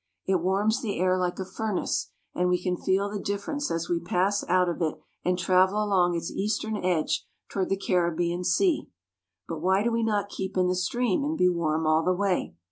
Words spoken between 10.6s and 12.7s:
the stream and be warm all the way?